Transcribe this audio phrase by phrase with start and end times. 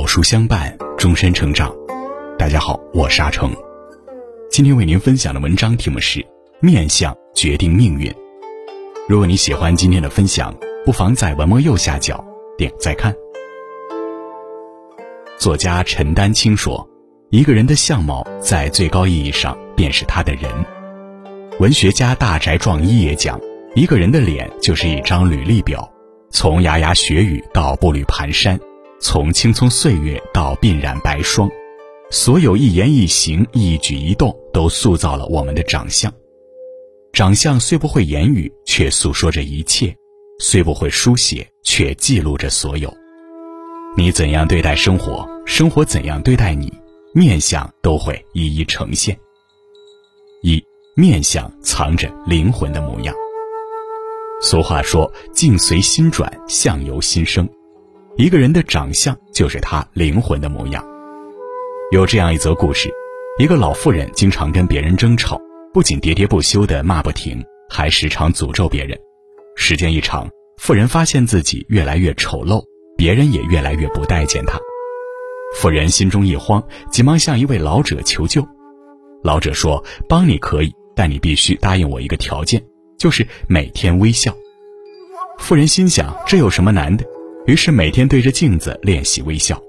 [0.00, 1.70] 有书相伴，终身成长。
[2.38, 3.54] 大家好，我是阿成。
[4.50, 6.20] 今天为您分享的文章题目是
[6.58, 8.10] 《面相决定命运》。
[9.06, 10.54] 如果你喜欢今天的分享，
[10.86, 12.24] 不妨在文末右下角
[12.56, 13.14] 点再看。
[15.38, 16.88] 作家陈丹青说
[17.28, 20.50] ：“一个人的相貌，在最高意义上便是他的人。”
[21.60, 23.38] 文学家大宅壮一也讲
[23.76, 25.86] ：“一个人的脸就是一张履历表，
[26.30, 28.58] 从牙牙学语到步履蹒跚。”
[29.02, 31.50] 从青葱岁月到鬓染白霜，
[32.10, 36.12] 所有一言一行、一举一动都塑造了我们的长相。
[37.10, 39.88] 长相虽不会言语，却诉说着一切；
[40.38, 42.94] 虽不会书写，却记录着所有。
[43.96, 46.70] 你怎样对待生活，生活怎样对待你，
[47.14, 49.18] 面相都会一一呈现。
[50.42, 50.62] 一
[50.94, 53.14] 面相藏着灵魂的模样。
[54.42, 57.48] 俗话说：“境随心转，相由心生。”
[58.16, 60.84] 一个人的长相就是他灵魂的模样。
[61.90, 62.90] 有这样一则故事：
[63.38, 65.40] 一个老妇人经常跟别人争吵，
[65.72, 68.98] 不仅喋喋不休的骂不停，还时常诅咒别人。
[69.56, 72.62] 时间一长，妇人发现自己越来越丑陋，
[72.96, 74.58] 别人也越来越不待见她。
[75.56, 78.46] 妇人心中一慌，急忙向一位老者求救。
[79.22, 82.62] 老者说：“帮你可以，但你必须答应我一个条件，
[82.98, 84.34] 就是每天微笑。”
[85.38, 87.04] 妇人心想：这有什么难的？
[87.50, 89.60] 于是每天对着镜子练习微笑，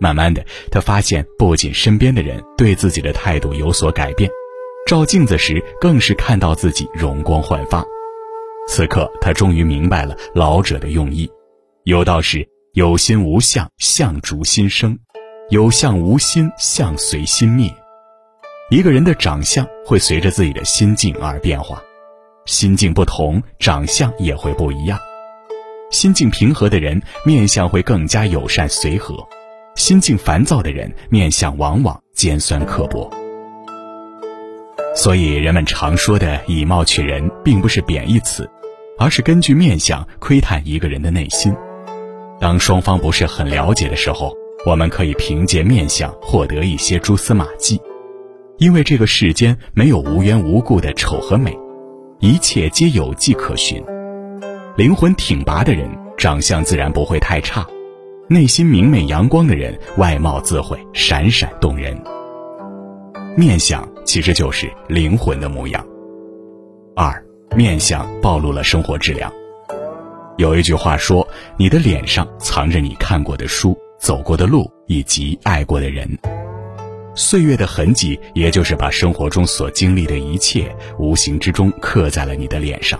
[0.00, 4.30] 慢慢的，他发现不仅身边的人对自己的态度有所改变，
[4.86, 7.84] 照镜子时更是看到自己容光焕发。
[8.66, 11.30] 此刻，他终于明白了老者的用意。
[11.84, 14.96] 有道是：有心无相，相逐心生；
[15.50, 17.70] 有相无心，相随心灭。
[18.70, 21.78] 一个人的长相会随着自己的心境而变化，
[22.46, 24.98] 心境不同，长相也会不一样。
[25.92, 29.14] 心境平和的人，面相会更加友善随和；
[29.76, 33.08] 心境烦躁的人，面相往往尖酸刻薄。
[34.96, 38.48] 所以，人们常说的“以貌取人”并不是贬义词，
[38.98, 41.54] 而是根据面相窥探一个人的内心。
[42.40, 44.34] 当双方不是很了解的时候，
[44.66, 47.80] 我们可以凭借面相获得一些蛛丝马迹，
[48.58, 51.56] 因为这个世间没有无缘无故的丑和美，
[52.20, 53.82] 一切皆有迹可循。
[54.74, 57.62] 灵魂挺拔的人，长相自然不会太差；
[58.26, 61.94] 内心明媚阳光的人，外貌自会闪闪动人。
[63.36, 65.86] 面相其实就是灵魂的模样。
[66.96, 67.22] 二，
[67.54, 69.30] 面相暴露了生活质量。
[70.38, 71.26] 有一句话说
[71.58, 76.08] ：“你的脸上藏着你看过的书、走过的路以及爱过的人。”
[77.14, 82.98] 岁月的痕迹，也就是把生活中所经历的一切，无形之中刻在了你的脸上。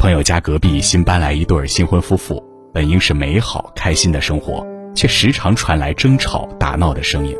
[0.00, 7.36] 朋友家隔壁新搬来一对新婚夫妇，本应是美好开心的生活，却时常传来争吵打闹的声音。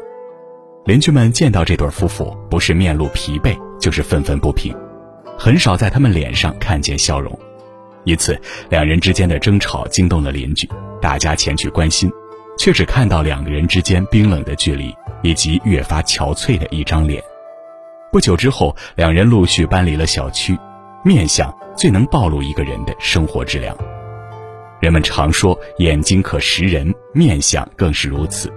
[0.84, 4.76] 邻居们见到这对夫妇，不是面露疲惫，就是愤愤不平，
[5.38, 7.36] 很少在他们脸上看见笑容。
[8.04, 8.38] 一次，
[8.68, 10.68] 两人之间的争吵惊动了邻居，
[11.00, 12.12] 大家前去关心，
[12.58, 17.24] 却只看到两个人之间冰冷的距离，以及越发憔悴的一张脸。
[18.12, 20.58] 不久之后，两人陆续搬离了小区。
[21.02, 23.74] 面相最能暴露一个人的生活质量。
[24.82, 28.52] 人们常说眼睛可识人，面相更是如此。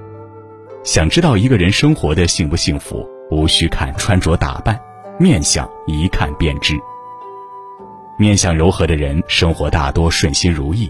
[0.83, 4.77] 想知道一个人生活的幸不幸福，无需看穿着打扮，
[5.17, 6.75] 面相一看便知。
[8.19, 10.89] 面相柔和的人，生活大多顺心如意；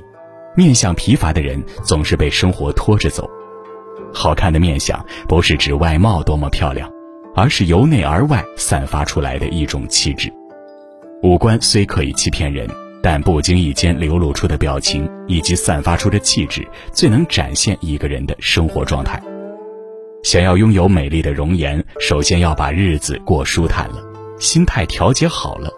[0.55, 3.29] 面相疲乏的人，总是被生活拖着走。
[4.11, 6.91] 好看的面相，不是指外貌多么漂亮，
[7.35, 10.33] 而是由内而外散发出来的一种气质。
[11.23, 12.69] 五官虽可以欺骗人，
[13.01, 19.23] 但不经意间流露出的表情以及散发出的气质，最能展现一个人的生活状态。
[20.21, 24.03] 想要拥有美丽的容颜，首先要把日子过舒坦了，
[24.37, 25.69] 心态调节好了，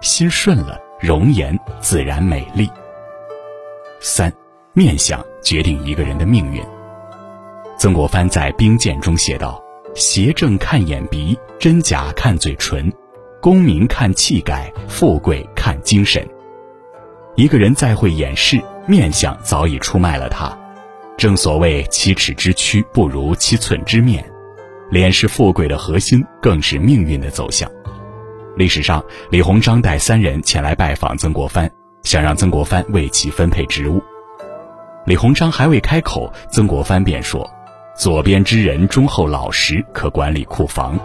[0.00, 2.70] 心顺了，容颜自然美丽。
[3.98, 4.32] 三，
[4.74, 6.62] 面相决定一个人的命运。
[7.76, 9.60] 曾国藩在《兵谏》中写道
[9.96, 12.92] ：“邪正看眼鼻，真假看嘴唇。”
[13.44, 16.26] 功名看气概，富贵看精神。
[17.34, 20.58] 一个人再会掩饰，面相早已出卖了他。
[21.18, 24.24] 正所谓七尺之躯不如七寸之面，
[24.90, 27.70] 脸是富贵的核心，更是命运的走向。
[28.56, 31.70] 历史上，李鸿章带三人前来拜访曾国藩，
[32.02, 34.02] 想让曾国藩为其分配职务。
[35.04, 37.46] 李鸿章还未开口，曾国藩便说
[37.94, 40.98] ：“左边之人忠厚老实，可管理库房。”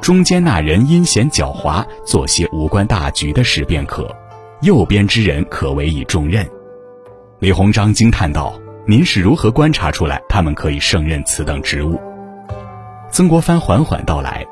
[0.00, 4.04] 中间那人阴险狡猾，做些无关大局的事便可；
[4.62, 6.48] 右边之人可委以重任。
[7.38, 8.58] 李鸿章惊叹道
[8.88, 12.00] ：“您是如何观察出来他们可以胜任此等职务？
[13.10, 14.44] 曾国藩缓缓道来：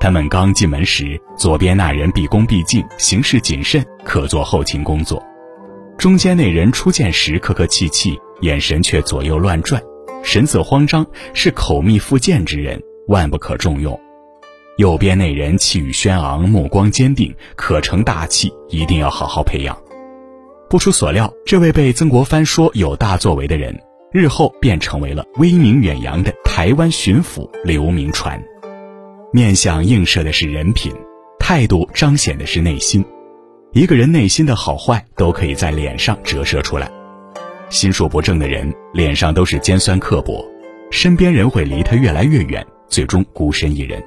[0.00, 5.18] 他们刚进门时，左边那人毕恭毕敬，行事谨慎，可做后勤工作；
[5.98, 9.82] 中间那人初见时客客气气，眼神却左右乱转，
[10.22, 13.98] 神色慌张，是口蜜腹剑之人，万不可重用。
[14.76, 19.74] 右边那人气宇轩昂，目光坚定，可成大器，一定要好好培养。
[20.68, 23.74] 不出所料，这位被曾国藩说有大作为的人，
[24.12, 28.38] 日后便成为了威名远扬的台湾巡抚刘铭传。
[29.32, 30.92] 面相映射的是人品，
[31.38, 33.02] 态度彰显的是内心。
[33.72, 36.90] 一个人内心的好坏，都可以在脸上折射出来。
[37.70, 40.44] 心术不正的人，脸上都是尖酸刻薄，
[40.90, 44.02] 身边人会离他越来越远，最终孤身一人。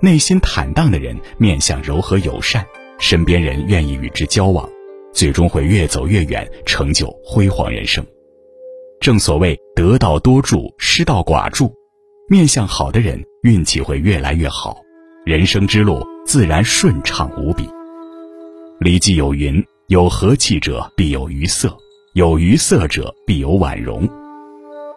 [0.00, 2.64] 内心坦荡的人，面相柔和友善，
[3.00, 4.68] 身边人愿意与之交往，
[5.12, 8.04] 最终会越走越远，成就辉煌人生。
[9.00, 11.74] 正所谓得道多助，失道寡助，
[12.28, 14.80] 面相好的人运气会越来越好，
[15.26, 17.64] 人生之路自然顺畅无比。
[18.78, 21.70] 《礼记》有云：“有和气者，必有愉色；
[22.14, 24.08] 有愉色者，必有婉容。”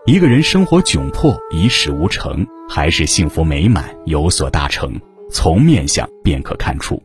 [0.08, 5.00] 一个人生活窘迫、一事无成，还是幸福美满、有所大成，
[5.30, 7.00] 从面相便可看出。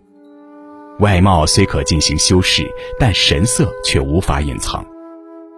[1.01, 2.67] 外貌虽可进行修饰，
[2.99, 4.83] 但神色却无法隐藏。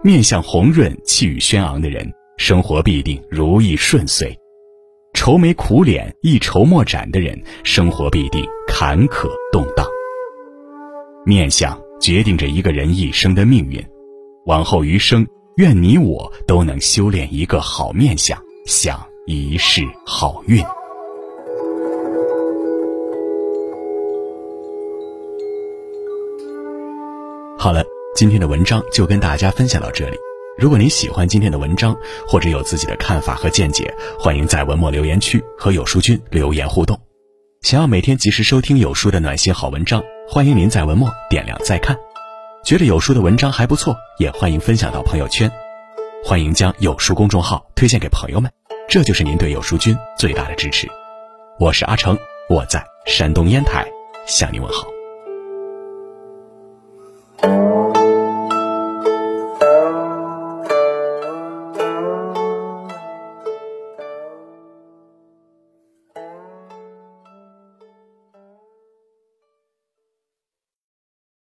[0.03, 4.27] 面相红润、气宇轩昂的人，生活必定如意顺遂；
[5.13, 9.87] 愁眉苦脸、一筹莫展的人，生活必定坎坷动荡。
[11.25, 13.81] 面相决定着一个人一生的命运，
[14.45, 15.25] 往后余生。
[15.59, 20.63] 愿你我都能修炼一个好面相，享一世好运。
[27.57, 27.83] 好了，
[28.15, 30.15] 今天的文章就跟大家分享到这里。
[30.57, 31.93] 如果您喜欢今天的文章，
[32.25, 36.97] 或者有自己的看法和见解，欢迎在文末留言区和有书君留言互动。
[37.63, 41.97] 想要每天及时收听有书的暖心好文章，欢迎您在文末点亮再看。
[42.63, 45.51] 觉得有书的文章还不错，也欢迎分享到朋友圈，
[46.23, 48.51] 欢迎将有书公众号推荐给朋友们，
[48.87, 50.87] 这就是您对有书君最大的支持。
[51.57, 52.17] 我是阿成，
[52.49, 53.87] 我在山东烟台
[54.27, 54.87] 向您问好。